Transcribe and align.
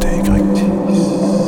Det 0.00 0.04
er 0.04 0.14
ikke 0.18 0.32
rigtigt. 0.32 1.47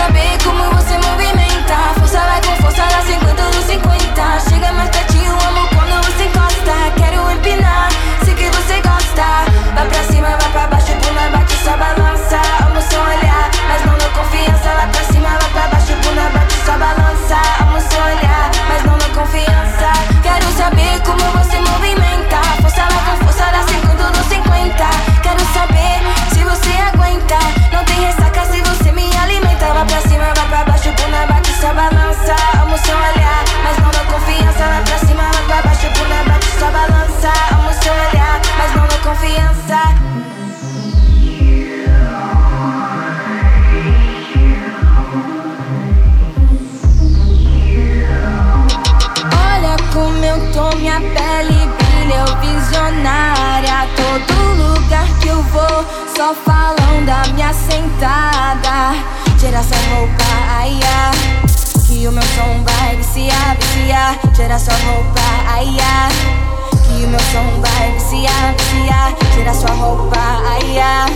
Saber 0.00 0.38
como 0.42 0.64
você 0.76 0.96
movimenta. 0.96 1.76
Força 1.98 2.20
vai 2.20 2.40
com 2.40 2.56
força, 2.62 2.82
dá 2.86 3.02
50 3.02 3.42
dos 3.50 3.64
50. 3.66 4.40
Chega 4.48 4.72
mais 4.72 4.88
pertinho, 4.88 5.30
amo 5.30 5.68
quando 5.68 6.06
você 6.06 6.24
encosta. 6.24 6.72
Quero 6.96 7.30
empinar, 7.30 7.90
sei 8.24 8.34
que 8.34 8.48
você 8.48 8.80
gosta. 8.80 9.44
Vai 9.74 9.86
pra 9.86 10.02
cima, 10.04 10.28
vai 10.28 10.52
pra 10.52 10.66
baixo, 10.68 10.94
pula, 11.02 11.28
bate, 11.30 11.54
só 11.62 11.76
balança. 11.76 12.40
Amo 12.64 12.80
seu 12.80 12.98
olhar, 12.98 13.50
mas 13.68 13.84
não 13.84 13.98
dou 13.98 14.10
confiança. 14.12 14.70
Vai 14.74 14.88
pra 14.88 15.04
cima, 15.04 15.28
vai 15.28 15.50
pra 15.50 15.68
baixo, 15.68 15.92
pula, 16.02 16.30
bate, 16.32 16.54
só 16.64 16.72
balança. 16.78 17.36
Amo 17.60 17.80
seu 17.82 18.02
olhar, 18.02 18.50
mas 18.68 18.82
não 18.84 18.96
dou 18.96 19.10
confiança. 19.10 19.92
Quero 20.22 20.50
saber 20.56 20.98
como 21.04 21.20
você 21.38 21.60
movimenta. 21.60 22.09
Seu 32.84 32.96
olhar, 32.96 33.44
mas 33.64 33.78
não 33.78 33.90
dou 33.90 34.04
confiança. 34.12 34.58
Vai 34.58 34.82
pra 34.84 34.98
cima, 34.98 35.22
vai 35.22 35.44
pra 35.44 35.62
baixo, 35.62 35.86
pula, 35.94 36.22
bate, 36.26 36.46
só 36.58 36.70
balança. 36.70 37.32
Amo 37.52 37.72
seu 37.82 37.92
olhar, 37.92 38.40
mas 38.58 38.74
não 38.74 38.86
dou 38.86 38.98
confiança. 38.98 39.78
Olha 49.52 49.76
como 49.92 50.24
eu 50.24 50.52
tô, 50.52 50.76
minha 50.76 51.00
pele 51.00 51.68
brilha, 51.78 52.14
eu 52.14 52.36
visionária. 52.40 53.88
Todo 53.96 54.34
lugar 54.56 55.06
que 55.20 55.28
eu 55.28 55.42
vou, 55.42 55.84
só 56.16 56.34
falam 56.34 57.04
da 57.04 57.22
minha 57.32 57.52
sentada. 57.52 58.94
Essa 59.42 59.74
roupa, 59.94 60.24
ai, 60.48 60.78
ai, 60.82 61.49
que 62.00 62.08
o 62.08 62.12
meu 62.12 62.22
som 62.22 62.64
vai 62.64 62.96
viciar, 62.96 63.56
viciar. 63.60 64.18
Tira 64.34 64.58
sua 64.58 64.72
roupa, 64.72 65.20
ai, 65.46 65.76
ai, 65.82 66.10
que 66.82 67.04
o 67.04 67.08
meu 67.08 67.20
som 67.20 67.60
vai 67.60 67.92
viciar, 67.92 68.54
viciar. 68.56 69.12
Tira 69.34 69.52
sua 69.52 69.74
roupa, 69.74 70.18
ai, 70.18 70.78
ai, 70.78 71.12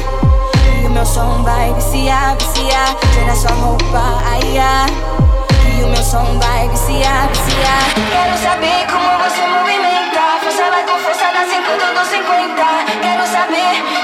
que 0.80 0.86
o 0.86 0.90
meu 0.90 1.06
som 1.06 1.42
vai 1.42 1.72
viciar, 1.72 2.36
viciar. 2.36 2.94
Tira 3.14 3.34
sua 3.34 3.52
roupa, 3.52 4.20
ai, 4.26 4.58
ai. 4.58 4.90
E 5.78 5.84
o 5.84 5.88
meu 5.88 6.04
som 6.04 6.38
vai 6.38 6.68
viciar, 6.68 7.28
viciar. 7.28 7.84
Quero 8.12 8.36
saber 8.42 8.84
como 8.92 9.08
você 9.24 9.40
movimenta. 9.46 10.20
Força 10.42 10.70
vai 10.70 10.84
com 10.84 10.98
força, 10.98 11.24
dá 11.32 11.46
50 11.48 11.98
dos 11.98 12.08
50. 12.08 12.62
Quero 13.00 13.26
saber 13.26 14.03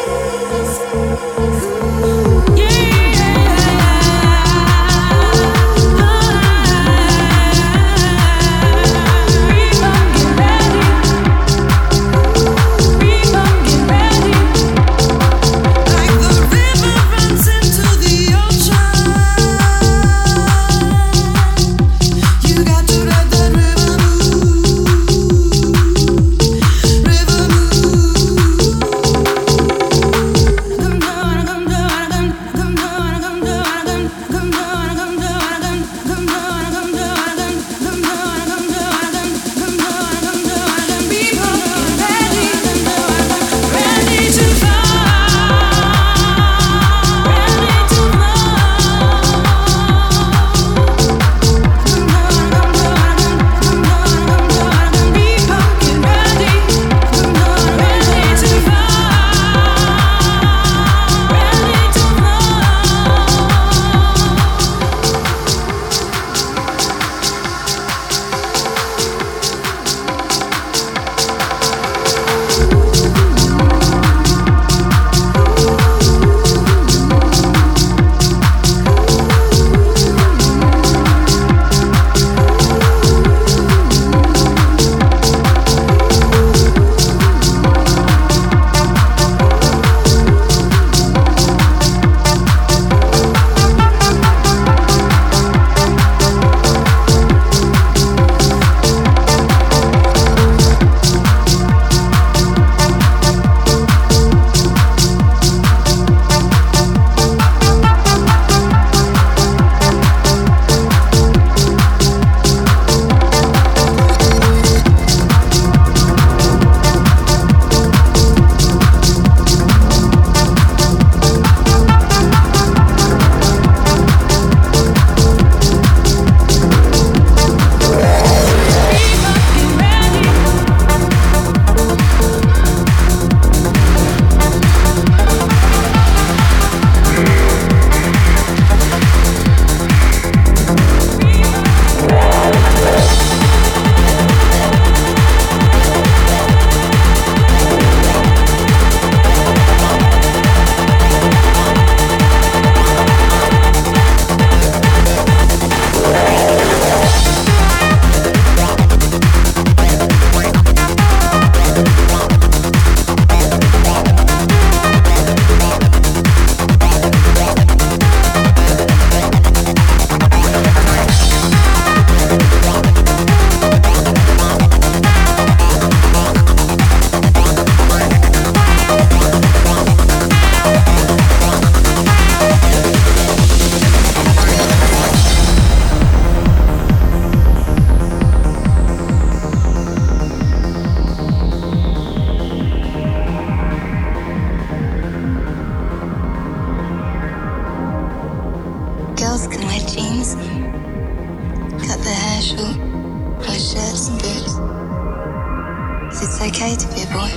it's 206.43 206.57
okay 206.57 206.75
to 206.75 206.87
be 206.95 207.03
a 207.03 207.07
boy. 207.07 207.31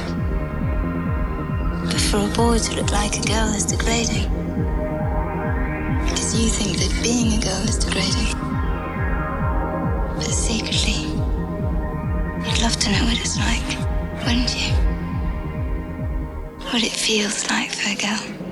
But 1.86 2.00
for 2.00 2.18
a 2.18 2.28
boy 2.34 2.58
to 2.58 2.76
look 2.76 2.90
like 2.90 3.18
a 3.18 3.22
girl 3.22 3.48
is 3.54 3.64
degrading. 3.64 4.28
Because 6.04 6.40
you 6.40 6.48
think 6.48 6.78
that 6.78 7.02
being 7.02 7.38
a 7.38 7.44
girl 7.44 7.62
is 7.68 7.78
degrading. 7.78 8.32
But 10.16 10.32
secretly, 10.32 11.02
you'd 12.44 12.62
love 12.62 12.76
to 12.76 12.90
know 12.92 13.04
what 13.04 13.20
it's 13.20 13.36
like, 13.38 13.78
wouldn't 14.24 14.54
you? 14.54 14.72
What 16.70 16.82
it 16.82 16.92
feels 16.92 17.50
like 17.50 17.72
for 17.72 17.90
a 17.90 17.96
girl. 17.96 18.43